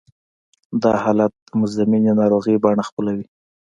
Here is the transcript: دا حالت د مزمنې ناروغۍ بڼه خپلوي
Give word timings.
دا 0.83 0.91
حالت 1.03 1.31
د 1.47 1.49
مزمنې 1.61 2.11
ناروغۍ 2.19 2.55
بڼه 2.63 2.83
خپلوي 2.89 3.25